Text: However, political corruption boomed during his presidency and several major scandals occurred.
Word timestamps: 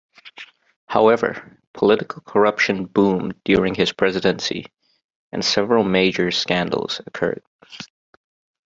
However, 0.87 1.61
political 1.73 2.23
corruption 2.23 2.85
boomed 2.85 3.35
during 3.45 3.75
his 3.75 3.93
presidency 3.93 4.65
and 5.31 5.45
several 5.45 5.83
major 5.83 6.31
scandals 6.31 6.99
occurred. 7.05 7.43